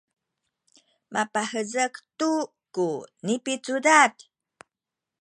mapahezek 1.13 1.93
tu 2.17 2.31
ku 2.73 2.87
nipicudad 3.25 4.13